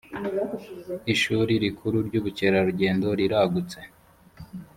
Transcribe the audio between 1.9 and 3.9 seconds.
ry’ ubukerarugendo riragutse.